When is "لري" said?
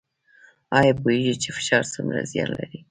2.59-2.79